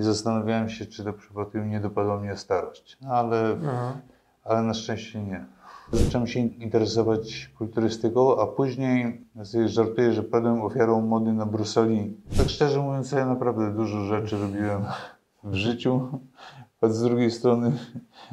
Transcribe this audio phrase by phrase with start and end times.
[0.00, 2.98] i zastanawiałem się, czy to przypadkiem nie dopadła mnie starość.
[3.02, 3.92] No, ale, Aha.
[4.44, 5.44] ale na szczęście nie.
[5.92, 12.16] Zacząłem się interesować kulturystyką, a później ja żartuję, że padłem ofiarą mody na Bruce Lee.
[12.38, 14.82] Tak szczerze mówiąc, ja naprawdę dużo rzeczy robiłem
[15.44, 16.08] w życiu,
[16.80, 17.72] a z drugiej strony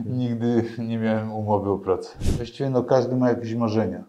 [0.05, 2.09] nigdy nie miałem umowy o pracę.
[2.37, 4.03] Właściwie no, każdy ma jakieś marzenia.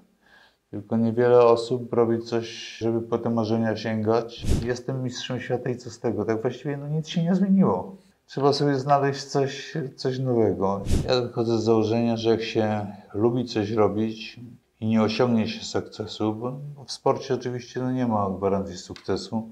[0.71, 4.46] Tylko niewiele osób robi coś, żeby po te marzenia sięgać.
[4.64, 6.25] Jestem mistrzem świata i co z tego?
[6.25, 7.96] Tak właściwie no, nic się nie zmieniło.
[8.27, 10.80] Trzeba sobie znaleźć coś, coś nowego.
[11.07, 14.41] Ja wychodzę z założenia, że jak się lubi coś robić
[14.80, 19.48] i nie osiągnie się sukcesu, bo w sporcie oczywiście no, nie ma gwarancji sukcesu,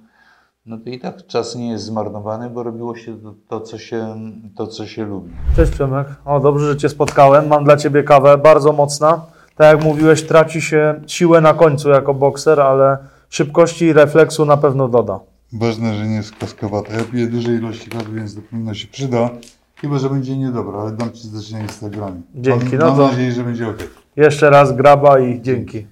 [0.66, 4.16] no to i tak czas nie jest zmarnowany, bo robiło się to, to, co, się,
[4.56, 5.33] to co się lubi.
[5.56, 6.06] Cześć Przemek.
[6.24, 7.48] O, dobrze, że Cię spotkałem.
[7.48, 9.35] Mam dla Ciebie kawę, bardzo mocna.
[9.56, 12.98] Tak jak mówiłeś, traci się siłę na końcu jako bokser, ale
[13.30, 15.20] szybkości i refleksu na pewno doda.
[15.52, 16.92] Ważne, że nie jest kaskowata.
[16.92, 19.30] Ja piję duże ilości kawy, więc to powinno się przyda.
[19.77, 22.20] Chyba, że będzie niedobra, ale dam Ci znać na Instagramie.
[22.34, 23.78] Dzięki, Mam, no mam to- nadzieję, że będzie ok.
[24.17, 25.86] Jeszcze raz graba i dzięki.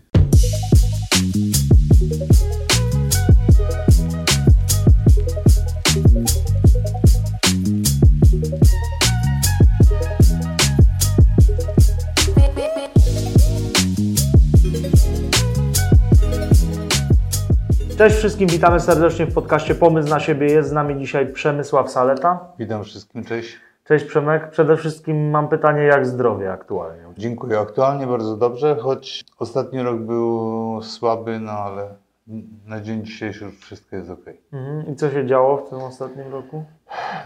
[18.05, 20.47] Cześć wszystkim, witamy serdecznie w podcaście Pomysł na siebie.
[20.47, 22.38] Jest z nami dzisiaj Przemysław Saleta.
[22.58, 23.60] Witam wszystkim, cześć.
[23.84, 24.50] Cześć Przemek.
[24.50, 27.02] Przede wszystkim mam pytanie, jak zdrowie aktualnie?
[27.19, 27.58] Dziękuję.
[27.58, 31.88] Aktualnie bardzo dobrze, choć ostatni rok był słaby, no ale
[32.67, 34.25] na dzień dzisiejszy już wszystko jest ok.
[34.53, 34.92] Mhm.
[34.92, 36.64] I co się działo w tym ostatnim roku?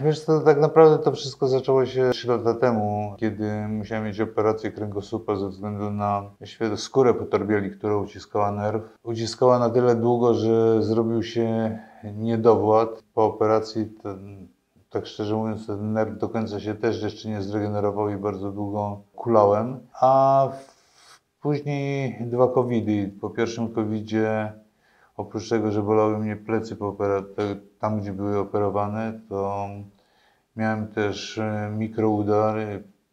[0.01, 4.71] Wiesz co, tak naprawdę to wszystko zaczęło się 3 lata temu, kiedy musiałem mieć operację
[4.71, 6.23] kręgosłupa ze względu na
[6.75, 8.81] skórę po torbieli, która uciskała nerw.
[9.03, 13.03] Uciskała na tyle długo, że zrobił się niedowład.
[13.13, 14.47] Po operacji ten,
[14.89, 19.01] tak szczerze mówiąc, ten nerw do końca się też jeszcze nie zregenerował i bardzo długo
[19.15, 19.79] kulałem.
[20.01, 20.47] A
[21.41, 23.11] później dwa covidy.
[23.21, 24.53] Po pierwszym covidzie
[25.19, 26.97] Oprócz tego, że bolały mnie plecy po
[27.79, 29.67] tam, gdzie były operowane, to
[30.55, 32.55] miałem też e, mikroudar.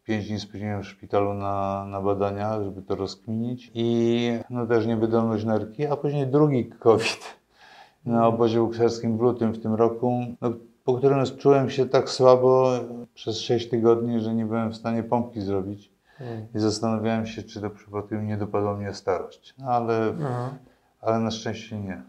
[0.03, 3.71] Pięć dni spędziłem w szpitalu na, na badania, żeby to rozkminić.
[3.73, 7.37] I no też niewydolność nerki, a później drugi COVID
[8.05, 10.51] na obozie bukserskim w lutym w tym roku, no,
[10.83, 12.71] po którym czułem się tak słabo
[13.13, 15.91] przez 6 tygodni, że nie byłem w stanie pompki zrobić.
[16.55, 19.55] I zastanawiałem się, czy to przypadkiem nie dopadła mnie starość.
[19.57, 20.13] No, ale.
[21.01, 22.01] Ale na szczęście nie.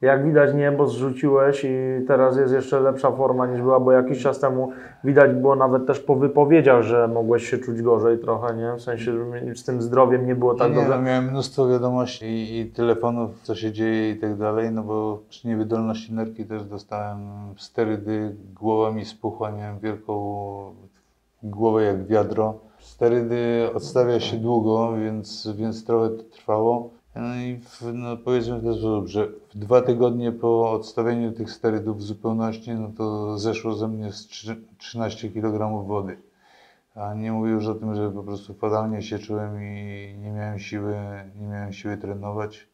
[0.00, 4.40] Jak widać niebo zrzuciłeś i teraz jest jeszcze lepsza forma niż była, bo jakiś czas
[4.40, 4.72] temu
[5.04, 8.72] widać było nawet też po wypowiedziach, że mogłeś się czuć gorzej trochę, nie?
[8.78, 10.96] W sensie, że z tym zdrowiem nie było tak nie, dobrze.
[10.96, 15.18] no, miałem mnóstwo wiadomości i, i telefonów, co się dzieje i tak dalej, no bo
[15.28, 17.18] przy niewydolności nerki też dostałem
[17.56, 20.14] sterydy, głowa mi spuchła, miałem wielką
[21.42, 22.54] głowę jak wiadro.
[22.78, 26.90] Sterydy odstawia się długo, więc, więc trochę to trwało.
[27.16, 31.50] No i w, no powiedzmy w ten sposób, że w dwa tygodnie po odstawieniu tych
[31.50, 36.16] sterydów w zupełności, no to zeszło ze mnie z trzy- 13 kg wody.
[36.94, 40.58] A nie mówię już o tym, że po prostu fatalnie się czułem i nie miałem
[40.58, 40.94] siły,
[41.40, 42.66] nie miałem siły trenować.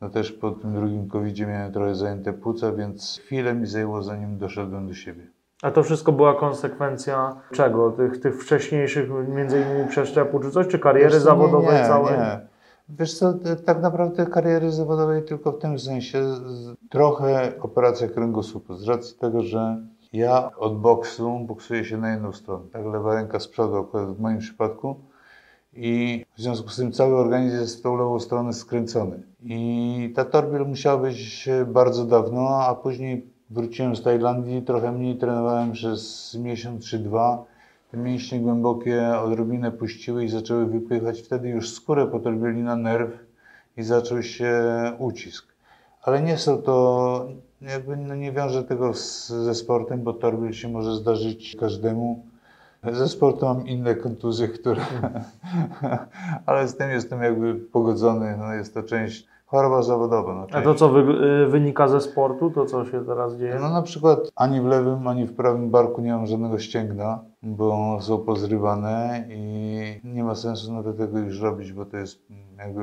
[0.00, 4.38] No też po tym drugim covid miałem trochę zajęte płuca, więc chwilę mi zajęło zanim
[4.38, 5.26] doszedłem do siebie.
[5.62, 7.90] A to wszystko była konsekwencja czego?
[7.90, 12.18] Tych, tych wcześniejszych między innymi przeszczepu czy coś, czy kariery Wiesz zawodowej nie, całej?
[12.18, 12.55] Nie.
[12.88, 16.22] Wiesz co, tak naprawdę kariery zawodowej tylko w tym sensie,
[16.90, 22.64] trochę operacja kręgosłupa, z racji tego, że ja od boksu boksuję się na jedną stronę,
[22.72, 24.96] tak, lewa ręka z przodu akurat w moim przypadku
[25.72, 29.22] i w związku z tym cały organizm jest w tą lewą stronę skręcony.
[29.42, 35.72] I ta torbiel musiała być bardzo dawno, a później wróciłem z Tajlandii, trochę mniej trenowałem
[35.72, 37.44] przez miesiąc czy dwa.
[37.90, 43.10] Te mięśnie głębokie odrobinę puściły i zaczęły wypychać wtedy już skórę po torbieli na nerw
[43.76, 44.52] i zaczął się
[44.98, 45.46] ucisk.
[46.02, 47.28] Ale nie są to,
[47.60, 52.26] jakby no nie wiążę tego z, ze sportem, bo torbiel się może zdarzyć każdemu.
[52.92, 54.82] Ze sportu mam inne kontuzje, które,
[56.46, 58.36] ale z tym jestem jakby pogodzony.
[58.38, 60.34] No jest to część choroba zawodowa.
[60.34, 60.64] No, A część.
[60.64, 61.00] to co wy,
[61.44, 63.58] y, wynika ze sportu, to co się teraz dzieje?
[63.60, 67.98] No na przykład ani w lewym, ani w prawym barku nie mam żadnego ścięgna, bo
[68.00, 72.22] są pozrywane i nie ma sensu nawet tego już robić, bo to jest
[72.58, 72.82] jakby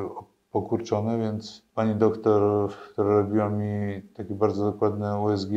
[0.51, 5.50] pokurczone, więc pani doktor, która robiła mi takie bardzo dokładne USG,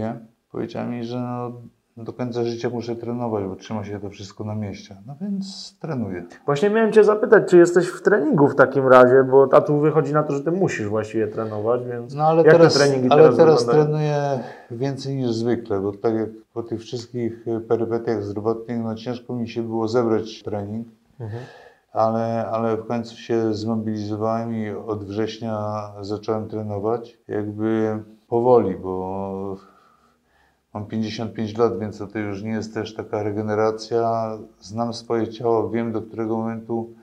[0.52, 1.52] powiedziała mi, że no,
[1.96, 4.96] do końca życia muszę trenować, bo trzyma się to wszystko na mieście.
[5.06, 6.24] No więc trenuję.
[6.46, 10.12] Właśnie miałem Cię zapytać, czy jesteś w treningu w takim razie, bo a tu wychodzi
[10.12, 13.36] na to, że Ty musisz właściwie trenować, więc No ale teraz, te treningi ale teraz,
[13.36, 13.84] teraz wyglądają?
[13.86, 14.40] trenuję
[14.70, 19.48] więcej niż zwykle, bo tak jak po tych wszystkich y, perypetiach zdrowotnych, no ciężko mi
[19.48, 20.88] się było zebrać trening,
[21.20, 21.42] Mhm.
[21.92, 25.58] ale, ale w końcu się zmobilizowałem i od września
[26.00, 27.98] zacząłem trenować jakby
[28.28, 29.56] powoli, bo
[30.76, 34.30] mam 55 lat, więc to już nie jest też taka regeneracja.
[34.60, 36.94] Znam swoje ciało, wiem do którego momentu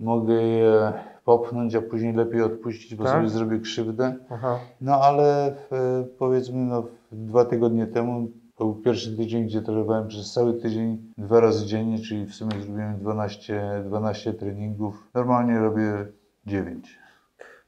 [0.00, 0.92] mogę je
[1.24, 3.12] popchnąć, a później lepiej odpuścić, bo Tak?
[3.12, 4.14] sobie zrobię krzywdę.
[4.30, 4.58] Aha.
[4.80, 5.54] No ale e,
[6.18, 11.40] powiedzmy no, dwa tygodnie temu to był pierwszy tydzień, gdzie trenowałem przez cały tydzień, dwa
[11.40, 15.08] razy dziennie, czyli w sumie zrobiłem 12, 12 treningów.
[15.14, 16.06] Normalnie robię
[16.46, 17.01] 9.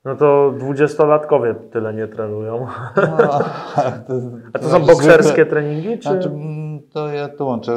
[0.04, 2.66] No to dwudziestolatkowie tyle nie trenują.
[2.96, 3.02] No,
[4.06, 4.14] to,
[4.52, 6.08] A to są bokserskie treningi, czy?
[6.08, 7.76] Znaczy, mm, to ja to łączę.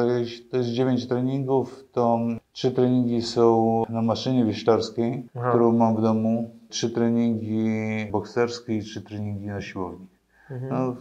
[0.52, 2.20] To jest 9 treningów, to
[2.52, 5.50] trzy treningi są na maszynie wieślarskiej, Aha.
[5.50, 7.68] którą mam w domu, trzy treningi
[8.12, 10.08] bokserskie i trzy treningi na siłowni.
[10.52, 10.72] Mhm.
[10.72, 10.96] No,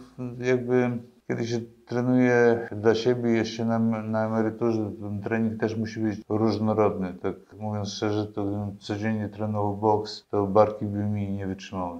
[0.45, 0.91] jakby
[1.27, 7.13] kiedy się trenuje dla siebie, się na, na emeryturze, ten trening też musi być różnorodny.
[7.21, 11.99] Tak mówiąc szczerze, to gdybym codziennie trenował boks, to barki by mi nie wytrzymały.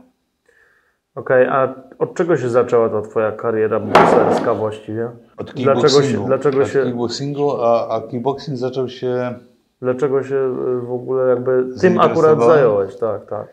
[1.15, 5.11] Okej, a od czego się zaczęła ta Twoja kariera bokserska właściwie?
[5.37, 6.27] Od Dlaczego się, kickboxingu.
[6.27, 9.33] dlaczego Od się, kickboxingu, a, a kickboxing zaczął się
[9.81, 12.95] dlaczego się y, w ogóle jakby tym akurat zająłeś?
[12.95, 13.47] Tak, tak.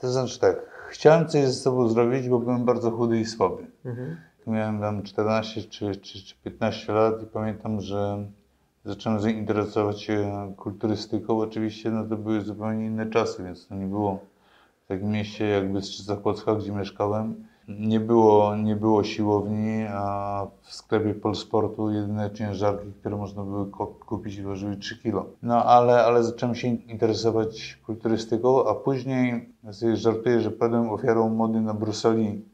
[0.00, 0.56] To znaczy tak,
[0.88, 3.66] chciałem coś ze sobą zrobić, bo byłem bardzo chudy i słaby.
[3.84, 4.16] Mhm.
[4.46, 8.24] Miałem tam 14 czy, czy, czy 15 lat i pamiętam, że
[8.84, 11.38] zacząłem zainteresować się kulturystyką.
[11.38, 14.18] Oczywiście no to były zupełnie inne czasy, więc to nie było
[14.84, 17.34] w takim mieście jak Bystrzyca Kłodzka, gdzie mieszkałem.
[17.68, 23.66] Nie było, nie było siłowni, a w sklepie Polsportu jedyne ciężarki, które można było
[24.06, 25.30] kupić, ważyły 3 kg.
[25.42, 31.28] No ale, ale zacząłem się interesować kulturystyką, a później ja sobie żartuję, że padłem ofiarą
[31.28, 32.49] mody na Bruce Lee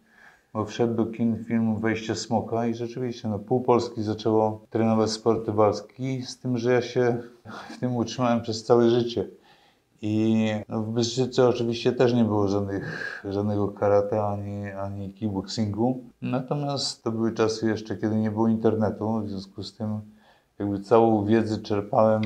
[0.57, 5.53] bo wszedł do kin film Wejście Smoka i rzeczywiście no, pół Polski zaczęło trenować sporty
[5.53, 7.19] walki, z tym, że ja się
[7.71, 9.29] w tym utrzymałem przez całe życie.
[10.03, 16.05] I no, w Bystrzyce oczywiście też nie było żadnych, żadnego karate ani, ani kickboxingu.
[16.23, 20.01] Natomiast to były czasy jeszcze, kiedy nie było internetu, w związku z tym
[20.59, 22.23] jakby całą wiedzę czerpałem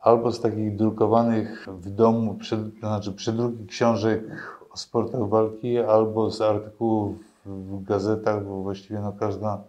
[0.00, 2.56] albo z takich drukowanych w domu, to
[2.86, 4.22] znaczy przedruki książek
[4.70, 9.64] o sportach walki, albo z artykułów w gazetach, bo właściwie no każda,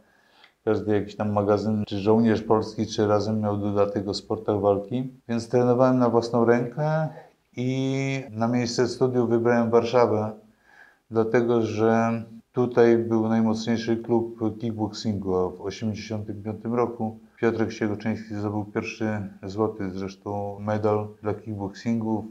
[0.66, 5.14] każdy jakiś tam magazyn, czy żołnierz polski, czy razem miał dodatek o sportach walki.
[5.28, 7.10] Więc trenowałem na własną rękę
[7.58, 10.32] i na miejsce studiów wybrałem Warszawę,
[11.12, 19.30] dlatego że tutaj był najmocniejszy klub kickboxingu, a w 1985 roku Piotrek Siegoczyński zdobył pierwszy
[19.44, 22.26] złoty zresztą medal dla kickboxingu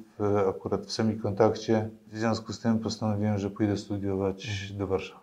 [0.48, 1.90] akurat w semikontakcie.
[2.12, 5.19] W związku z tym postanowiłem, że pójdę studiować do Warszawy.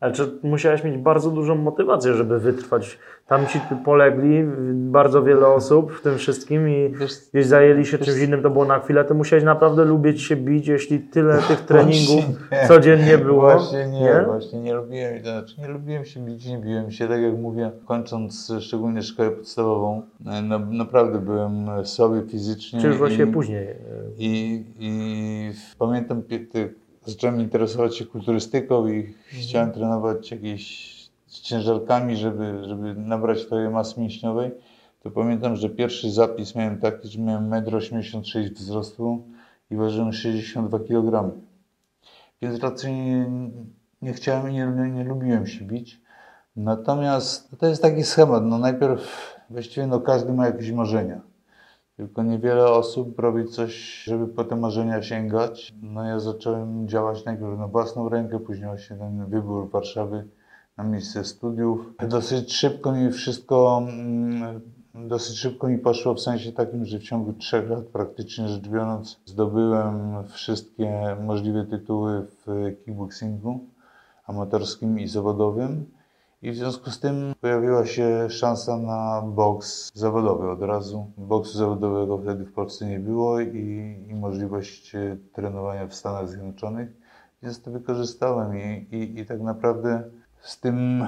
[0.00, 2.98] Ale czy musiałeś mieć bardzo dużą motywację, żeby wytrwać?
[3.26, 6.92] Tam ci polegli bardzo wiele osób w tym wszystkim i
[7.34, 9.04] Wiesz, zajęli się czymś innym, to było na chwilę.
[9.04, 12.68] Ty musiałeś naprawdę lubić się bić, jeśli tyle tych treningów Właśnie nie.
[12.68, 13.40] codziennie było.
[13.42, 17.20] Właśnie nie, właśnie nie lubiłem, to znaczy nie lubiłem się bić, nie biłem się, tak
[17.20, 20.02] jak mówię, kończąc szczególnie szkołę podstawową,
[20.42, 22.80] no, naprawdę byłem słaby fizycznie.
[22.80, 23.68] Czy już właściwie i- później?
[24.18, 26.74] I, i pamiętam, pie- ty-
[27.06, 34.00] zacząłem interesować się kulturystyką i chciałem trenować jakieś z ciężarkami, żeby, żeby nabrać swojej masy
[34.00, 34.50] mięśniowej.
[35.02, 39.24] To pamiętam, że pierwszy zapis miałem taki, że miałem 1,86 m wzrostu
[39.70, 41.30] i ważyłem 62 kg.
[42.42, 43.30] Więc raczej nie,
[44.02, 46.00] nie chciałem i nie, nie lubiłem się bić.
[46.56, 48.44] Natomiast to jest taki schemat.
[48.44, 51.20] No najpierw właściwie no każdy ma jakieś marzenia.
[51.96, 55.74] Tylko niewiele osób robi coś, żeby po te marzenia sięgać.
[55.82, 60.28] No ja zacząłem działać najpierw na własną rękę, później właśnie ten wybór Warszawy
[60.76, 61.92] na miejsce studiów.
[62.08, 64.60] Dosyć szybko mi wszystko, mm,
[64.94, 69.20] dosyć szybko mi poszło w sensie takim, że w ciągu trzech lat praktycznie rzecz biorąc
[69.24, 73.60] zdobyłem wszystkie możliwe tytuły w kickboxingu
[74.26, 75.95] amatorskim i zawodowym.
[76.42, 81.12] I w związku z tym pojawiła się szansa na boks zawodowy od razu.
[81.16, 86.88] Boksu zawodowego wtedy w Polsce nie było i, i możliwość e, trenowania w Stanach Zjednoczonych,
[87.42, 90.02] więc to wykorzystałem i, i, i tak naprawdę
[90.40, 91.06] z tym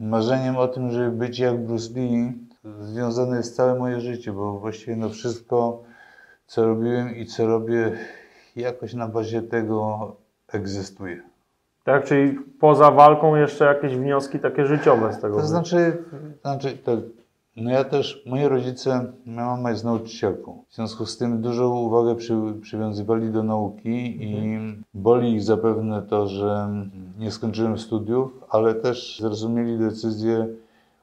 [0.00, 2.32] marzeniem o tym, żeby być jak Bruce Lee,
[2.80, 5.82] związane jest całe moje życie, bo właściwie no wszystko,
[6.46, 7.98] co robiłem i co robię,
[8.56, 10.16] jakoś na bazie tego
[10.52, 11.22] egzystuje.
[11.88, 15.36] Tak, czyli poza walką jeszcze jakieś wnioski takie życiowe z tego.
[15.36, 16.04] To znaczy,
[16.42, 16.96] to znaczy to,
[17.56, 20.64] no ja też, moi rodzice, moja mama jest nauczycielką.
[20.68, 24.58] W związku z tym dużą uwagę przy, przywiązywali do nauki i
[24.94, 26.68] boli ich zapewne to, że
[27.18, 30.46] nie skończyłem studiów, ale też zrozumieli decyzję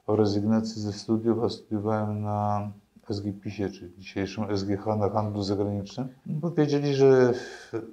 [0.06, 2.70] o rezygnacji ze studiów, a studiowałem na
[3.10, 7.32] SGPisie, czy dzisiejszym SGH na handlu zagranicznym, bo wiedzieli, że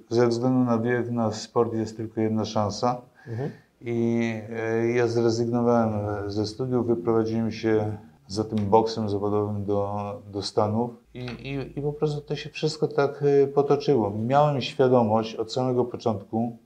[0.08, 3.00] ze względu na wiek na sport jest tylko jedna szansa.
[3.26, 3.50] Mhm.
[3.80, 5.90] I e, ja zrezygnowałem
[6.30, 7.96] ze studiów, wyprowadziłem się
[8.28, 12.88] za tym boksem zawodowym do, do Stanów i, i, i po prostu to się wszystko
[12.88, 14.10] tak e, potoczyło.
[14.10, 16.58] Miałem świadomość od samego początku,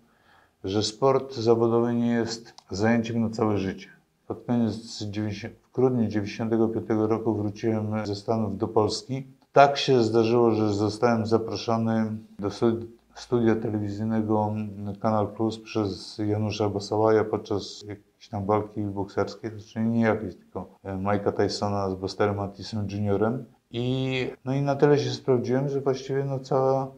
[0.64, 3.88] że sport zawodowy nie jest zajęciem na całe życie.
[4.28, 9.26] Pod koniec 90, w grudniu 1995 roku wróciłem ze Stanów do Polski.
[9.52, 14.54] Tak się zdarzyło, że zostałem zaproszony do studi- studia telewizyjnego
[15.00, 20.92] Kanal Plus przez Janusza Basałaja podczas jakiejś tam walki bokserskiej, znaczy nie jakiejś, tylko e,
[20.92, 23.44] Mike'a Tysona z Busterem Mattisem Jr.
[23.70, 26.92] I, no i na tyle się sprawdziłem, że właściwie no cała,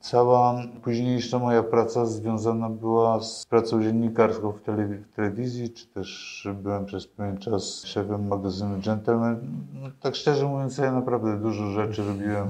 [0.00, 6.48] cała późniejsza moja praca związana była z pracą dziennikarską w, telewi- w telewizji, czy też
[6.62, 9.36] byłem przez pewien czas szefem magazynu Gentleman.
[9.74, 12.48] No, tak szczerze mówiąc, ja naprawdę dużo rzeczy robiłem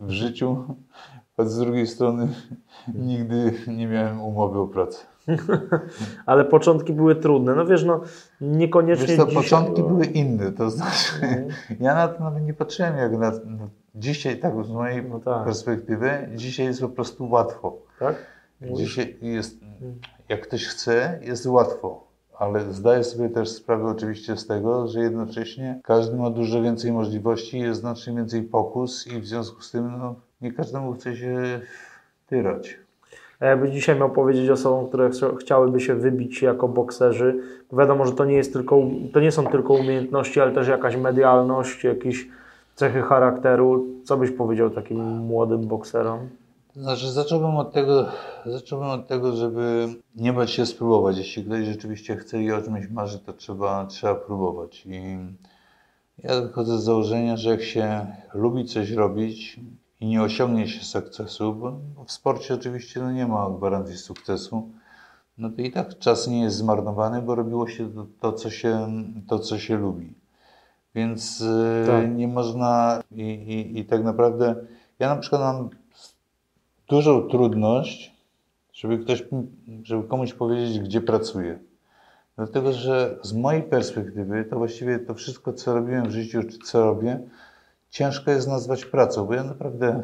[0.00, 0.64] w życiu,
[1.36, 2.28] a z drugiej strony
[2.94, 4.98] nigdy nie miałem umowy o pracę.
[6.26, 7.54] Ale początki były trudne.
[7.54, 8.00] No wiesz, no
[8.40, 9.42] niekoniecznie Wiesz co, dzisiaj...
[9.42, 11.48] początki były inne, to znaczy Mhm.
[11.80, 13.32] ja na to nawet nie patrzyłem jak na,
[13.98, 15.44] dzisiaj, tak z mojej No tak.
[15.44, 17.76] perspektywy, dzisiaj jest po prostu łatwo.
[17.98, 18.14] Tak?
[18.62, 19.58] Dzisiaj jest,
[20.28, 22.04] jak ktoś chce, jest łatwo,
[22.38, 27.58] ale zdaję sobie też sprawę oczywiście z tego, że jednocześnie każdy ma dużo więcej możliwości,
[27.58, 31.60] jest znacznie więcej pokus i w związku z tym no, nie każdemu chce się
[32.26, 32.78] tyrać.
[33.40, 37.40] A jakbyś dzisiaj miał powiedzieć osobom, które chciałyby się wybić jako bokserzy,
[37.70, 40.96] bo wiadomo, że to nie, jest tylko, to nie są tylko umiejętności, ale też jakaś
[40.96, 42.28] medialność, jakieś
[42.78, 43.86] cechy charakteru.
[44.04, 46.28] Co byś powiedział takim młodym bokserom?
[46.76, 48.06] Znaczy, zacząłbym od tego,
[48.46, 51.18] zacząłbym od tego, żeby nie bać się spróbować.
[51.18, 54.86] Jeśli ktoś rzeczywiście chce i o czymś marzy, to trzeba, trzeba próbować.
[54.86, 55.18] I
[56.18, 59.60] ja wychodzę z założenia, że jak się lubi coś robić
[60.00, 64.68] i nie osiągnie się sukcesu, bo w sporcie oczywiście no nie ma gwarancji sukcesu,
[65.38, 68.88] no to i tak czas nie jest zmarnowany, bo robiło się to, to, co, się,
[69.28, 70.14] to co się lubi.
[70.98, 72.16] Więc e, Tak.
[72.16, 74.54] nie można i, i, i tak naprawdę
[74.98, 75.70] ja na przykład mam
[76.88, 78.14] dużą trudność,
[78.72, 79.24] żeby ktoś,
[79.82, 81.58] żeby komuś powiedzieć, gdzie pracuję.
[82.36, 86.84] Dlatego, że z mojej perspektywy to właściwie to wszystko, co robiłem w życiu, czy co
[86.84, 87.20] robię,
[87.90, 90.02] ciężko jest nazwać pracą, bo ja naprawdę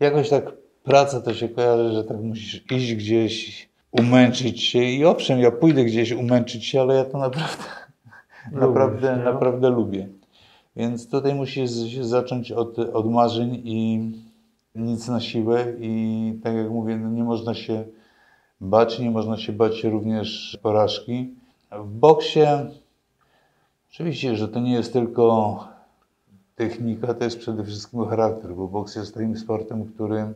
[0.00, 0.44] jakoś tak
[0.82, 5.84] praca to się kojarzy, że tak musisz iść gdzieś, umęczyć się i owszem, ja pójdę
[5.84, 7.64] gdzieś umęczyć się, ale ja to naprawdę,
[8.52, 10.08] naprawdę, naprawdę lubię.
[10.76, 14.10] Więc tutaj musi się zacząć od, od marzeń i
[14.74, 17.84] nic na siłę i tak jak mówię, no nie można się
[18.60, 21.34] bać, nie można się bać również porażki.
[21.72, 22.46] W boksie
[23.90, 25.58] oczywiście, że to nie jest tylko
[26.54, 30.32] technika, to jest przede wszystkim charakter, bo boks jest takim sportem, który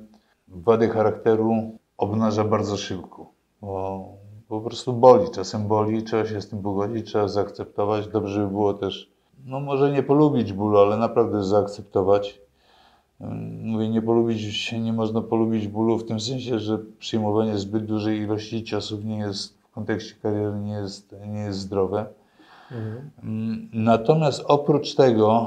[0.48, 4.08] wady charakteru obnaża bardzo szybko, bo
[4.48, 8.08] po prostu boli, czasem boli, trzeba się z tym pogodzić, trzeba zaakceptować.
[8.08, 9.10] Dobrze by było też,
[9.44, 12.40] no może nie polubić bólu, ale naprawdę zaakceptować.
[13.20, 18.18] Ym, Mówię, nie polubić, nie można polubić bólu w tym sensie, że przyjmowanie zbyt dużej
[18.20, 22.06] ilości ciosów nie jest w kontekście kariery nie jest, nie jest zdrowe.
[23.22, 25.46] Mm, Natomiast oprócz tego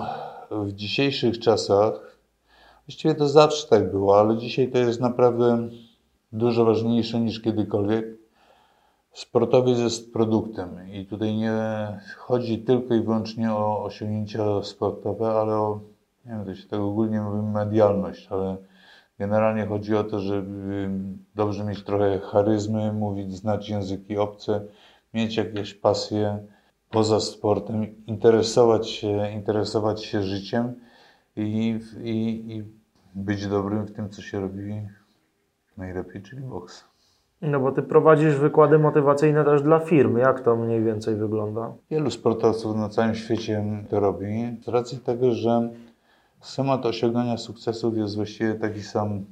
[0.52, 2.18] w dzisiejszych czasach,
[2.88, 5.70] właściwie to zawsze tak było, ale dzisiaj to jest naprawdę
[6.32, 8.19] dużo ważniejsze niż kiedykolwiek.
[9.14, 11.54] Sportowiec jest produktem i tutaj nie
[12.18, 15.80] chodzi tylko i wyłącznie o osiągnięcia sportowe, ale o,
[16.26, 18.58] nie wiem, to się tak ogólnie mówi medialność, ale
[19.20, 20.90] generalnie chodzi o to, żeby
[21.36, 24.62] dobrze mieć trochę charyzmy, mówić, znać języki obce,
[25.14, 26.40] mieć jakieś pasje
[26.90, 30.74] poza sportem, interesować się, interesować się życiem
[31.36, 32.64] i, i, i
[33.16, 34.82] być dobrym w tym, co się robi
[35.78, 36.89] najlepiej, czyli boks.
[37.42, 40.18] No bo ty prowadzisz wykłady motywacyjne też dla firm.
[40.18, 41.74] Jak to mniej więcej wygląda?
[41.92, 45.70] Wielu sportowców na całym świecie to robi z racji tego, że
[46.42, 49.26] schemat osiągania sukcesów jest właściwie taki sam,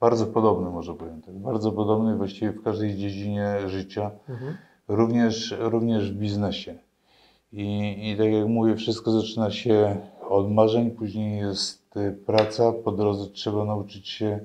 [0.00, 4.10] bardzo podobny może powiem tak, bardzo podobny właściwie w każdej dziedzinie życia,
[4.88, 6.74] również, również w biznesie.
[7.52, 9.96] I, I tak jak mówię, wszystko zaczyna się
[10.28, 11.94] od marzeń, później jest
[12.26, 14.40] praca, po drodze trzeba nauczyć się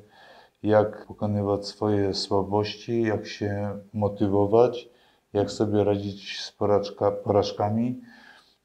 [0.63, 4.89] jak pokonywać swoje słabości, jak się motywować,
[5.33, 8.01] jak sobie radzić z porażka, porażkami,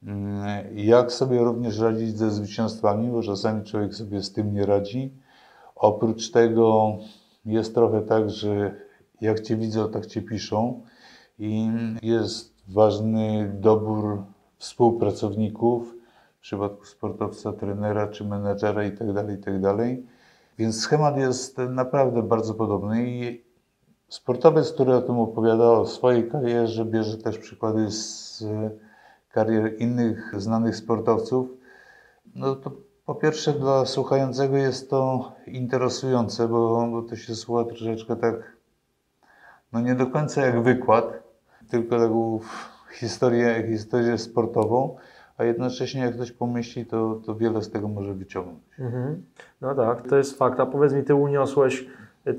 [0.03, 5.13] mm, jak sobie również radzić ze zwycięstwami, bo czasami człowiek sobie z tym nie radzi.
[5.77, 6.97] Oprócz tego
[7.45, 8.75] jest trochę tak, że
[9.21, 10.83] jak Cię widzą, tak Cię piszą
[11.39, 11.69] i
[12.03, 14.23] jest ważny dobór
[14.59, 15.95] współpracowników,
[16.39, 19.97] w przypadku sportowca, trenera czy menedżera itd., itd.
[20.59, 23.45] Więc schemat jest naprawdę bardzo podobny i
[24.09, 28.45] sportowiec, który o tym opowiada, o swojej karierze, bierze też przykłady z
[29.33, 31.49] karier innych znanych sportowców,
[32.35, 32.71] no to
[33.07, 38.35] po pierwsze dla słuchającego jest to interesujące, bo, bo to się słucha troszeczkę tak,
[39.73, 41.23] no nie do końca jak wykład,
[41.71, 42.41] tylko taką
[42.93, 44.97] historię, historię sportową,
[45.39, 48.59] a jednocześnie jak ktoś pomyśli, to, to wiele z tego może wyciągnąć.
[48.79, 49.23] Mhm.
[49.61, 50.61] No tak, to jest fakt.
[50.61, 51.87] A powiedz mi, ty uniosłeś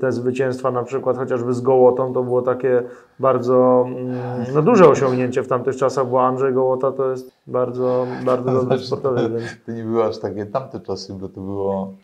[0.00, 2.82] te zwycięstwa na przykład chociażby z Gołotą, to było takie
[3.18, 8.52] bardzo mm, no, duże osiągnięcie w tamtych czasach, bo Andrzej Gołota to jest bardzo, bardzo
[8.60, 9.32] dobry Znaczy, sportowiec.
[9.32, 9.64] Więc...
[9.66, 11.94] To nie były aż takie tamte czasy, bo to było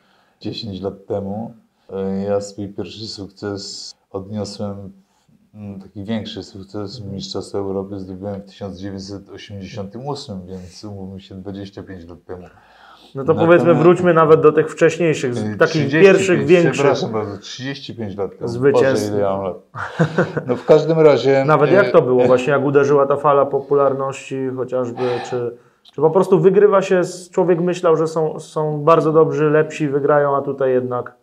[0.40, 1.54] 10 lat temu.
[2.28, 4.92] Ja swój pierwszy sukces odniosłem,
[5.82, 12.42] taki większy sukces w Mistrzostwie Europy zdobyłem w 1988, więc umówmy się 25 lat temu.
[13.14, 16.72] No to Natomiast- powiedzmy, wróćmy nawet do tych wcześniejszych, z- E, takich 35, pierwszych, większych.
[16.72, 18.48] Przepraszam bardzo, 35 lat temu.
[18.48, 19.06] Zwycięstw.
[19.10, 19.56] Boże, ile lat.
[20.46, 21.44] No w każdym razie...
[21.46, 26.40] Nawet jak to było właśnie, jak uderzyła ta fala popularności chociażby, czy, czy po prostu
[26.40, 31.14] wygrywa się, z- człowiek myślał, że są, są bardzo dobrzy, lepsi, wygrają, a tutaj jednak...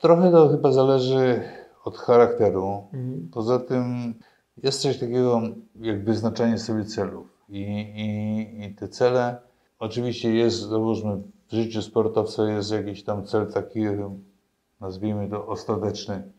[0.00, 1.40] Trochę to chyba zależy
[1.84, 2.88] od charakteru.
[2.92, 3.28] Mhm.
[3.32, 4.14] Poza tym
[4.62, 5.42] jest coś takiego
[5.80, 7.26] jak wyznaczanie sobie celów.
[7.48, 9.36] I, i, I te cele,
[9.78, 13.80] oczywiście jest, załóżmy, w życiu sportowca jest jakiś tam cel taki,
[14.80, 16.32] nazwijmy to ostateczny,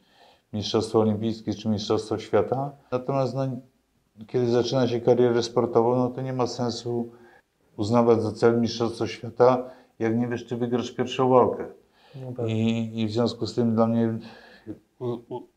[0.53, 2.72] Mistrzostwo Olimpijskie czy Mistrzostwo Świata.
[2.91, 3.48] Natomiast no,
[4.27, 7.12] kiedy zaczyna się karierę sportową, no to nie ma sensu
[7.77, 9.69] uznawać za cel Mistrzostwo Świata,
[10.00, 11.65] jak nie wiesz, czy wygrasz pierwszą walkę.
[12.38, 12.46] No.
[12.48, 14.17] I, I w związku z tym dla mnie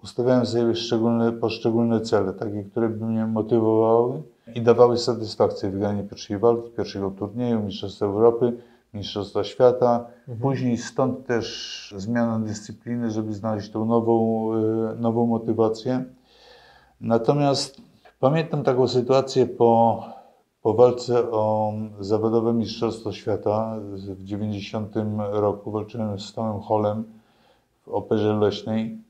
[0.02, 4.22] ustawiałem sobie szczególne, poszczególne cele, takie, które by mnie motywowały
[4.54, 5.70] i dawały satysfakcję.
[5.70, 8.52] Wygranie pierwszej walki, pierwszego turnieju, Mistrzostwa Europy,
[8.94, 10.06] Mistrzostwa Świata.
[10.40, 16.04] Później stąd też zmiana dyscypliny, żeby znaleźć tą nową, e, nową motywację.
[17.00, 17.82] Natomiast
[18.20, 20.02] pamiętam taką sytuację po,
[20.62, 24.94] po walce o zawodowe Mistrzostwo Świata w 90
[25.32, 25.70] roku.
[25.70, 27.04] Walczyłem z Tomem Holem
[27.86, 29.01] w Operze Leśnej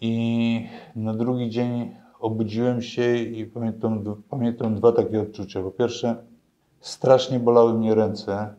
[0.00, 5.62] i na drugi dzień obudziłem się i pamiętam, pamiętam dwa takie odczucia.
[5.62, 6.16] Po pierwsze,
[6.80, 8.54] strasznie bolały mnie ręce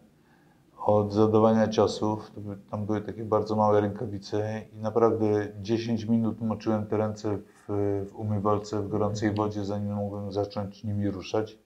[0.85, 2.31] od zadawania ciosów.
[2.71, 7.65] Tam były takie bardzo małe rękawice i naprawdę 10 minut moczyłem te ręce w,
[8.11, 11.57] w umywalce w gorącej wodzie, zanim mogłem zacząć nimi ruszać.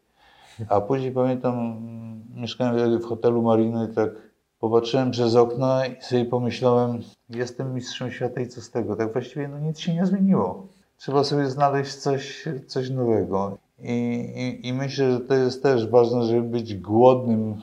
[0.70, 4.31] A później pamiętam, mm, mieszkałem w hotelu Mariny, tak
[4.62, 8.96] popatrzyłem przez okno i sobie pomyślałem, jestem mistrzem świata i co z tego?
[8.96, 10.68] Tak właściwie no nic się nie zmieniło.
[10.98, 13.58] Trzeba sobie znaleźć coś, coś nowego.
[13.80, 13.90] I,
[14.36, 17.56] i, I myślę, że to jest też ważne, żeby być głodnym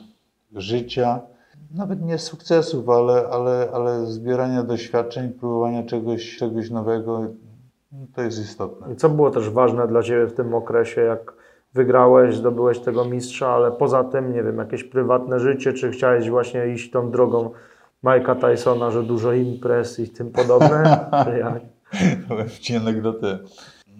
[0.55, 1.21] życia,
[1.71, 7.21] nawet nie sukcesów, ale, ale, ale zbierania doświadczeń, próbowania czegoś, czegoś nowego,
[7.91, 8.93] no to jest istotne.
[8.93, 11.33] I co było też ważne dla Ciebie w tym okresie, jak
[11.73, 16.67] wygrałeś, zdobyłeś tego mistrza, ale poza tym, nie wiem, jakieś prywatne życie, czy chciałeś właśnie
[16.67, 17.51] iść tą drogą
[18.03, 21.09] Mike'a Tysona, że dużo imprez i tym podobne?
[21.39, 21.61] Jak?
[22.49, 23.39] Ci anegdotę.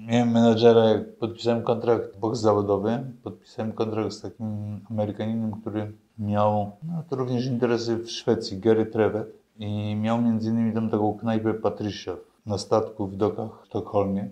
[0.07, 7.03] Miałem menadżera, jak podpisałem kontrakt boks zawodowy, podpisałem kontrakt z takim Amerykaninem, który miał no,
[7.09, 9.27] to również interesy w Szwecji, Gary Trevet
[9.59, 14.29] i miał między innymi tam taką knajpę Patricia na statku w dokach w Sztokholmie.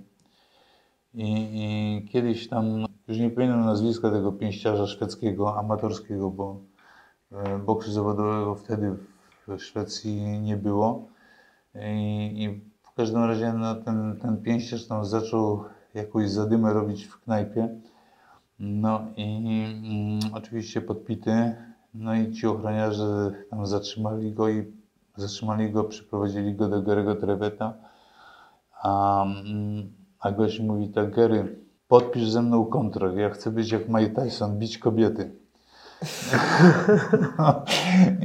[1.18, 6.60] I, I kiedyś tam, już nie pamiętam nazwiska tego pięściarza szwedzkiego, amatorskiego, bo
[7.32, 8.96] e, boksu zawodowego wtedy
[9.48, 11.08] w Szwecji nie było.
[11.76, 17.20] I, i w każdym razie no, ten, ten pięściarz tam zaczął jakąś zadymę robić w
[17.20, 17.80] knajpie.
[18.60, 21.56] No i mm, oczywiście podpity.
[21.94, 24.74] No i ci ochroniarze tam zatrzymali go i
[25.16, 27.74] zatrzymali go, przyprowadzili go do Gary'ego Treveta.
[28.84, 29.97] A, mm,
[30.28, 31.56] a gość mówi tak, Gary,
[31.88, 35.32] podpisz ze mną kontrakt, ja chcę być jak Mike Tyson, bić kobiety.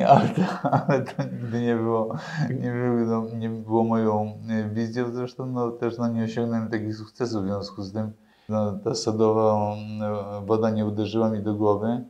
[0.08, 2.14] ale, to, ale to nigdy nie było,
[2.60, 5.10] nie było, no, nie było moją e, wizją.
[5.12, 8.12] Zresztą no, też no, nie osiągnąłem takich sukcesów w związku z tym.
[8.48, 12.04] No, ta sodowa no, woda nie uderzyła mi do głowy.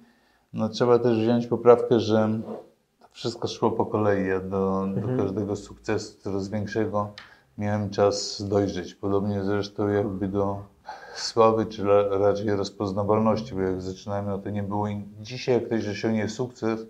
[0.53, 2.41] No, trzeba też wziąć poprawkę, że
[3.11, 4.29] wszystko szło po kolei.
[4.29, 5.17] Ja do, Mhm.
[5.17, 7.13] do każdego sukcesu coraz większego
[7.59, 8.95] miałem czas dojrzeć.
[8.95, 10.63] Podobnie zresztą jakby do
[11.15, 14.87] sławy, czy ra, raczej rozpoznawalności, bo jak zaczynałem, no to nie było.
[15.21, 16.87] Dzisiaj, jak ktoś osiągnie sukces,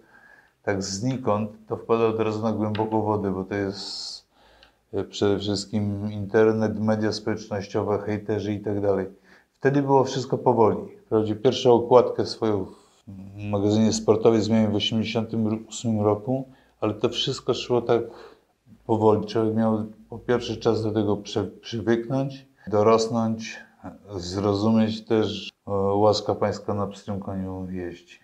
[0.62, 4.24] tak znikąd, to wpada od razu na głęboką wodę, bo to jest
[4.92, 9.06] e, przede wszystkim internet, media społecznościowe, hejterzy i tak dalej.
[9.52, 10.78] Wtedy było wszystko powoli.
[11.06, 12.66] Wprawdzie pierwszą okładkę swoją
[13.08, 16.48] w magazynie sportowej zmieniłem w 1988 roku,
[16.80, 18.02] ale to wszystko szło tak
[18.86, 19.26] powoli.
[19.26, 23.60] Człowiek miał po pierwsze czas do tego przy, przywyknąć, dorosnąć,
[24.16, 28.18] zrozumieć też, e, łaska pańska na pstrym koniu jeździ.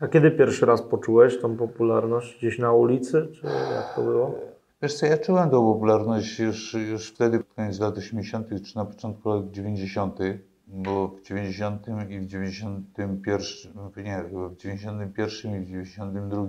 [0.00, 2.38] A kiedy pierwszy raz poczułeś tą popularność?
[2.38, 4.34] Gdzieś na ulicy, czy jak to było?
[4.82, 8.84] Wiesz co, ja czułem tą popularność już, już wtedy, pod koniec lat 80., czy na
[8.84, 10.18] początku lat 90.,
[10.66, 16.46] bo w 90 i w 91, nie, chyba w 91 i w 92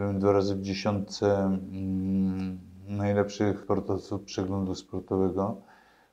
[0.00, 2.58] byłem dwa razy w dziesiątce mm,
[2.88, 5.56] najlepszych sportowców przeglądu sportowego.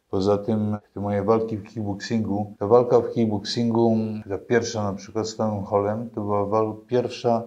[0.10, 3.98] Poza tym te moje walki w kickboxingu, ta walka w kickboxingu,
[4.30, 7.44] ta pierwsza na przykład z Tomem Holem, to była wal, pierwsza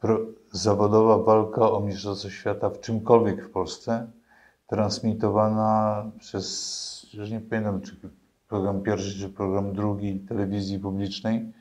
[0.00, 0.18] pro,
[0.52, 4.06] zawodowa walka o Mistrzostwo Świata w czymkolwiek w Polsce,
[4.66, 7.96] transmitowana przez, już nie pamiętam czy
[8.48, 11.52] program pierwszy, czy program drugi telewizji publicznej,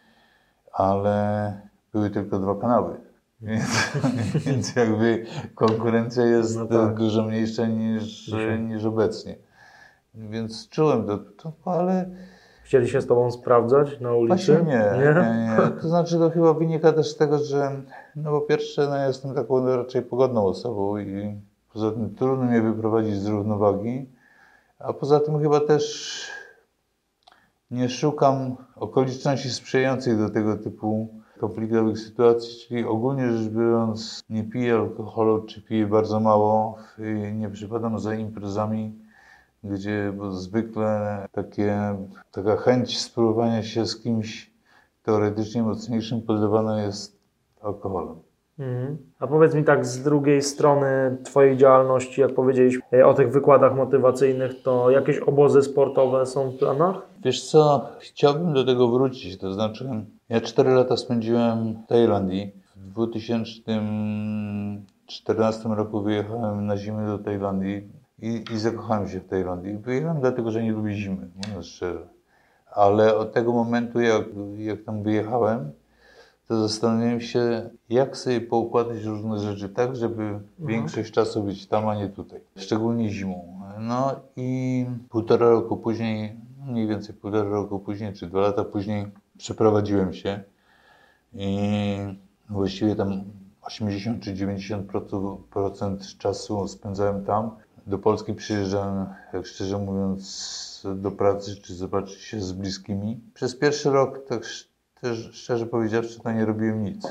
[0.74, 1.62] ale
[1.94, 3.07] były tylko dwa kanały.
[3.42, 3.92] Więc,
[4.46, 6.96] więc jakby konkurencja jest No tak.
[6.96, 9.36] dużo mniejsza niż, niż obecnie.
[10.14, 12.10] Więc czułem to, ale
[12.68, 14.54] Chcieli się z tobą sprawdzać na ulicy?
[14.54, 15.82] Właśnie nie, nie, nie.
[15.82, 17.82] To znaczy to chyba wynika też z tego, że
[18.16, 21.42] no po pierwsze no ja jestem taką raczej pogodną osobą i
[21.74, 24.10] poza tym trudno mnie wyprowadzić z równowagi,
[24.80, 26.22] a poza tym chyba też
[27.72, 34.76] nie szukam okoliczności sprzyjających do tego typu konfliktowych sytuacji, czyli ogólnie rzecz biorąc nie piję
[34.76, 36.78] alkoholu, czy piję bardzo mało,
[37.34, 38.96] nie przypadam za imprezami,
[39.64, 41.96] gdzie zwykle takie,
[42.32, 44.52] taka chęć spróbowania się z kimś
[45.04, 47.20] teoretycznie mocniejszym podlewana jest
[47.62, 48.27] alkoholem.
[48.60, 48.98] Mhm.
[49.20, 54.62] A powiedz mi tak z drugiej strony Twojej działalności, jak powiedzieliśmy o tych wykładach motywacyjnych,
[54.62, 56.96] to jakieś obozy sportowe są w planach?
[57.24, 62.52] Wiesz co, chciałbym do tego wrócić, to znaczy ja 4 lata spędziłem w Tajlandii.
[62.76, 67.88] W 2014 roku wyjechałem na zimę do Tajlandii
[68.22, 69.78] i, i zakochałem się w Tajlandii.
[69.78, 72.08] Wyjechałem dlatego, że nie lubię zimy, mówiąc szczerze.
[72.72, 74.24] Ale od tego momentu, jak,
[74.58, 75.72] jak tam wyjechałem,
[76.48, 81.96] to zastanawiałem się, jak sobie poukładać różne rzeczy tak, żeby większość czasu być tam, a
[81.96, 82.40] nie tutaj.
[82.56, 83.62] Szczególnie zimą.
[83.80, 86.36] No i półtora roku później,
[86.68, 89.08] mniej więcej półtora roku później, czy dwa lata później
[89.38, 90.44] przeprowadziłem się
[91.34, 91.98] i
[92.50, 93.24] właściwie tam
[93.62, 97.52] 80 czy 90% czasu spędzałem tam.
[97.88, 103.20] Do Polski przyjeżdżałem, jak szczerze mówiąc, do pracy, czy zobaczyć się z bliskimi.
[103.34, 104.46] Przez pierwszy rok, tak
[105.02, 107.08] też szczerze powiedziawszy, to nie robiłem nic.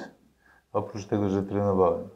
[0.72, 2.08] Oprócz tego, że trenowałem.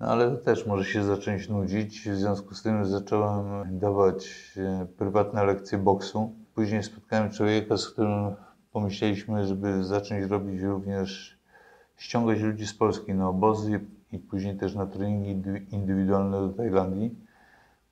[0.00, 2.08] No ale też może się zacząć nudzić.
[2.08, 6.32] W związku z tym zacząłem dawać e, prywatne lekcje boksu.
[6.54, 8.34] Później spotkałem człowieka, z którym
[8.72, 11.38] pomyśleliśmy, żeby zacząć robić również,
[11.96, 13.80] ściągać ludzi z Polski na obozy
[14.12, 17.14] i później też na treningi indy- indywidualne do Tajlandii,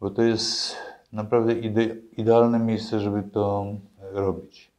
[0.00, 0.76] bo to jest
[1.12, 3.66] naprawdę ide- idealne miejsce, żeby to
[4.12, 4.75] robić.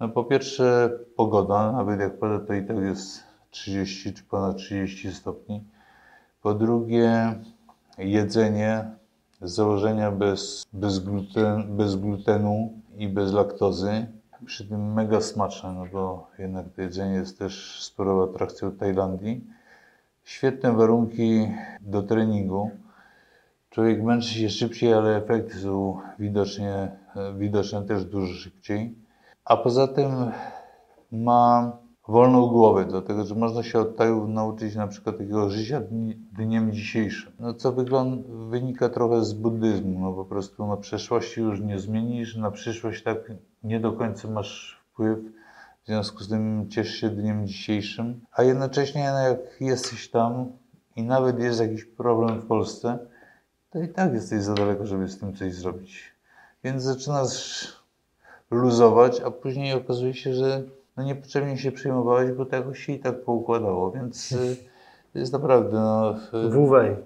[0.00, 5.12] No po pierwsze pogoda, nawet jak pada to i tak jest 30 czy ponad 30
[5.12, 5.64] stopni.
[6.42, 7.34] Po drugie
[7.98, 8.84] jedzenie
[9.42, 14.06] z założenia bez, bez, gluten, bez glutenu i bez laktozy.
[14.46, 19.44] Przy tym mega smaczne, no bo jednak to jedzenie jest też sporą atrakcją Tajlandii.
[20.24, 21.48] Świetne warunki
[21.80, 22.70] do treningu.
[23.70, 26.88] Człowiek męczy się szybciej, ale efekty są widocznie,
[27.38, 28.99] widoczne też dużo szybciej.
[29.50, 30.12] A poza tym
[31.12, 31.72] ma
[32.08, 36.72] wolną głowę, dlatego że można się od Tajów nauczyć na przykład takiego życia dni, dniem
[36.72, 37.32] dzisiejszym.
[37.38, 40.00] No, co wygląda, wynika trochę z buddyzmu.
[40.00, 43.32] No, po prostu na przeszłości już nie zmienisz, na przyszłość tak
[43.62, 45.18] nie do końca masz wpływ.
[45.82, 48.20] W związku z tym ciesz się dniem dzisiejszym.
[48.32, 50.52] A jednocześnie no, jak jesteś tam
[50.96, 52.98] i nawet jest jakiś problem w Polsce,
[53.70, 56.02] to i tak jesteś za daleko, żeby z tym coś zrobić.
[56.64, 57.79] Więc zaczynasz
[58.50, 60.62] luzować, a później okazuje się, że
[60.96, 64.34] no niepotrzebnie się przejmowałeś, bo to jakoś się i tak poukładało, więc
[65.12, 66.14] to jest naprawdę, no,
[66.50, 66.96] Wuwej.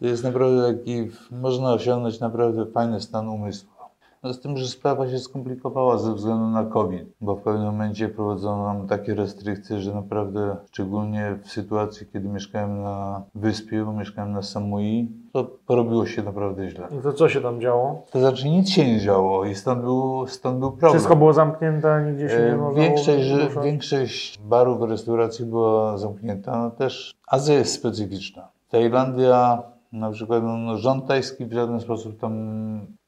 [0.00, 3.79] to jest naprawdę taki, można osiągnąć naprawdę fajny stan umysłu.
[4.22, 8.08] No z tym, że sprawa się skomplikowała ze względu na COVID, bo w pewnym momencie
[8.08, 14.32] prowadzono nam takie restrykcje, że naprawdę, szczególnie w sytuacji, kiedy mieszkałem na wyspie, bo mieszkałem
[14.32, 16.88] na Samui, to porobiło się naprawdę źle.
[16.98, 18.02] I to co się tam działo?
[18.10, 20.92] To znaczy nic się nie działo i stąd był, stąd był problem.
[20.92, 23.64] Wszystko było zamknięte, nigdzie się nie E, można Większość, ruszać?
[23.64, 26.58] większość barów, restauracji była zamknięta.
[26.58, 28.48] No też Azja jest specyficzna.
[28.70, 32.32] Tajlandia, na przykład no, no, rząd tajski w żaden sposób tam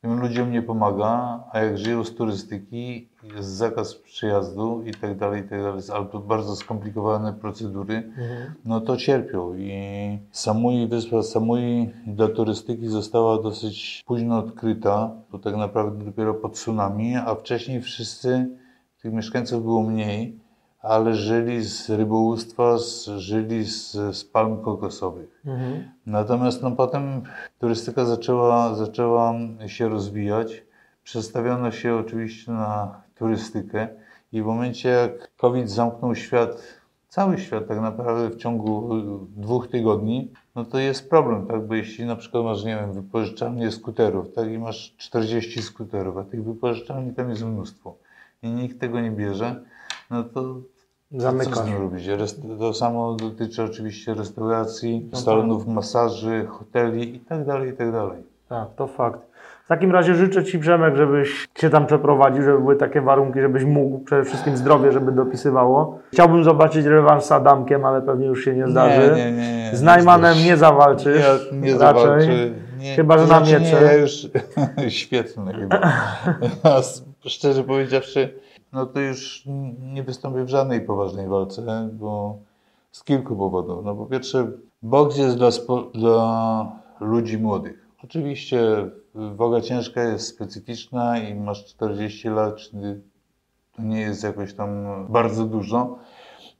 [0.00, 5.40] tym ludziom nie pomaga, a jak żyją z turystyki, jest zakaz przyjazdu i tak dalej,
[5.40, 8.52] i tak dalej, albo bardzo skomplikowane procedury, Mhm.
[8.64, 9.54] no to cierpią.
[9.54, 16.48] I Samui, wyspa Samui dla turystyki została dosyć późno odkryta, to tak naprawdę dopiero po
[16.48, 18.48] tsunami, a wcześniej wszyscy,
[19.02, 20.41] tych mieszkańców było mniej,
[20.82, 25.42] ale żyli z rybołówstwa, z, żyli z, z palm kokosowych.
[25.46, 25.84] Mhm.
[26.06, 27.22] Natomiast no, potem
[27.58, 29.34] turystyka zaczęła, zaczęła
[29.66, 30.62] się rozwijać.
[31.04, 33.88] Przestawiono się oczywiście na turystykę
[34.32, 36.62] i w momencie jak COVID zamknął świat,
[37.08, 38.88] cały świat tak naprawdę w ciągu
[39.36, 41.66] dwóch tygodni, no to jest problem, tak?
[41.66, 44.50] Bo jeśli na przykład masz, nie wiem, wypożyczalnię skuterów, tak?
[44.50, 47.96] I masz 40 skuterów, a tych wypożyczalni tam jest mnóstwo
[48.42, 49.64] i nikt tego nie bierze,
[50.10, 50.60] no to
[51.18, 52.08] co z robić?
[52.58, 58.22] To samo dotyczy oczywiście restauracji, No salonów masaży, hoteli i tak dalej, i tak dalej.
[58.48, 59.20] Tak, to fakt.
[59.64, 63.64] W takim razie życzę Ci, Przemek, żebyś się tam przeprowadził, żeby były takie warunki, żebyś
[63.64, 65.98] mógł, przede wszystkim zdrowie, żeby dopisywało.
[66.12, 69.12] Chciałbym zobaczyć rewanż z Adamkiem, ale pewnie już się nie zdarzy.
[69.16, 69.76] Nie, nie, nie, nie.
[69.76, 71.20] Z Najmanem nie zawalczysz.
[71.20, 71.78] Ja nie raczej.
[71.78, 72.28] zawalczę.
[72.78, 73.60] Nie, Chyba, że na miecze.
[73.60, 74.28] Nie, ja już
[74.88, 75.80] świetny chyba.
[77.26, 78.34] Szczerze powiedziawszy,
[78.72, 79.42] no to już
[79.78, 82.38] nie wystąpię w żadnej poważnej walce, bo
[82.92, 83.84] z kilku powodów.
[83.84, 84.50] No po pierwsze,
[84.82, 85.50] boks jest dla,
[85.94, 87.88] dla ludzi młodych.
[88.04, 93.00] Oczywiście waga ciężka jest specyficzna i masz 40 lat, czyli
[93.76, 94.70] to nie jest jakoś tam
[95.08, 95.98] bardzo dużo.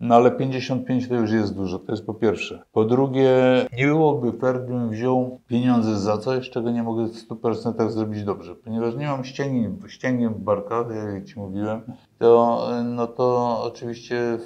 [0.03, 2.63] No ale 55 to już jest dużo, to jest po pierwsze.
[2.73, 3.31] Po drugie,
[3.77, 8.55] nie byłoby fair, gdybym wziął pieniądze za coś, czego nie mogę w 100% zrobić dobrze.
[8.55, 11.81] Ponieważ nie mam ścięgien, ścięgien w barkach, jak Ci mówiłem,
[12.19, 14.39] to, no to oczywiście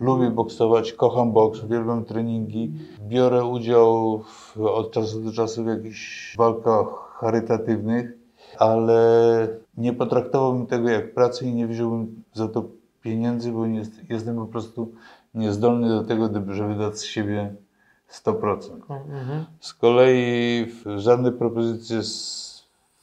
[0.00, 2.72] lubię boksować, kocham boks, uwielbiam treningi,
[3.08, 6.86] biorę udział w, od czasu do czasu w jakichś walkach
[7.20, 8.12] charytatywnych,
[8.58, 14.10] ale nie potraktowałbym tego jak pracę i nie wziąłbym za to pieniędzy, bo nie jest,
[14.10, 14.92] jestem po prostu
[15.34, 17.54] niezdolny do tego, żeby dać z siebie
[18.10, 18.58] 100%.
[18.88, 19.44] Mhm.
[19.60, 22.50] Z kolei żadne propozycje z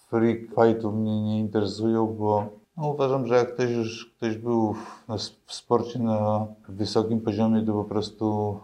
[0.10, 5.16] freak fightu mnie nie interesują, bo no, uważam, że jak ktoś już ktoś był w,
[5.46, 8.58] w sporcie na wysokim poziomie, to po prostu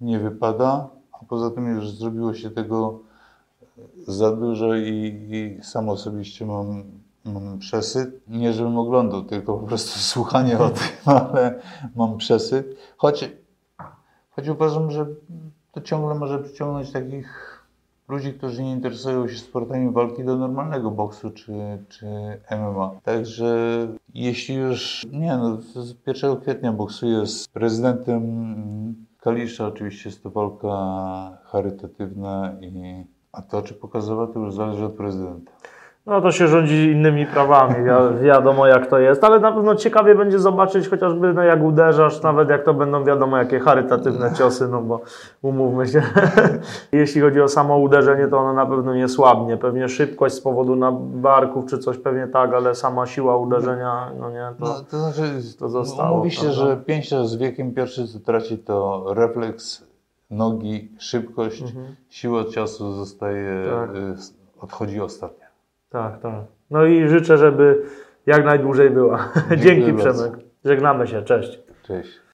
[0.00, 2.98] nie wypada, a poza tym już zrobiło się tego
[4.06, 6.84] za dużo i, i sam osobiście mam,
[7.28, 8.28] mam przesyt.
[8.28, 11.60] Nie, żebym oglądał, tylko po prostu słuchanie o tym, ale
[11.96, 12.76] mam przesyt.
[12.96, 13.30] Choć,
[14.30, 15.06] choć uważam, że
[15.72, 17.58] to ciągle może przyciągnąć takich
[18.08, 21.52] ludzi, którzy nie interesują się sportami walki do normalnego boksu czy,
[21.88, 22.06] czy
[22.50, 22.90] MMA.
[23.02, 23.78] Także
[24.14, 28.24] jeśli już, nie no, z 1 kwietnia boksuję z prezydentem
[29.20, 34.92] Kalisza, oczywiście jest to walka charytatywna i a to czy pokazowa, to już zależy od
[34.92, 35.52] prezydenta.
[36.08, 40.14] No to się rządzi innymi prawami, wi- wiadomo jak to jest, ale na pewno ciekawie
[40.14, 44.82] będzie zobaczyć chociażby no, jak uderzasz, nawet jak to będą wiadomo jakie charytatywne ciosy, no
[44.82, 45.00] bo
[45.42, 46.02] umówmy się,
[46.92, 50.76] jeśli chodzi o samo uderzenie, to ono na pewno nie słabnie, pewnie szybkość z powodu
[50.76, 54.64] na barków czy coś pewnie tak, ale sama siła uderzenia, no nie, to...
[54.66, 55.22] No, to znaczy,
[55.58, 59.88] to zostało, mówi się, że pięściarz z wiekiem pierwszy co traci to refleks
[60.30, 61.62] nogi, szybkość,
[62.08, 63.88] siła ciosu zostaje, Mhm.
[63.88, 63.96] Tak.
[63.96, 64.14] y,
[64.60, 65.47] odchodzi ostatnia.
[65.88, 66.44] Tak, tak.
[66.70, 67.82] No i życzę, żeby
[68.26, 69.32] jak najdłużej była.
[69.64, 70.22] Dzięki bardzo.
[70.22, 70.44] Przemek.
[70.64, 71.60] Żegnamy się, cześć.
[71.82, 72.20] Cześć.